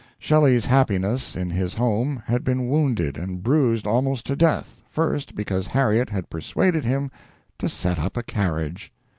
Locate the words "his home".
1.51-2.23